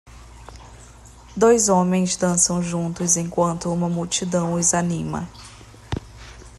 Dois 1.37 1.69
homens 1.69 2.15
dançam 2.17 2.59
juntos 2.59 3.17
enquanto 3.17 3.71
uma 3.71 3.87
multidão 3.87 4.53
os 4.55 4.73
anima 4.73 5.29